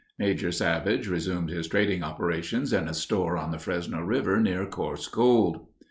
Major 0.17 0.51
Savage 0.51 1.07
resumed 1.07 1.51
his 1.51 1.67
trading 1.67 2.01
operations 2.01 2.73
in 2.73 2.87
a 2.87 2.93
store 2.95 3.37
on 3.37 3.51
the 3.51 3.59
Fresno 3.59 4.01
River 4.01 4.39
near 4.39 4.65
Coarse 4.65 5.07
Gold. 5.07 5.67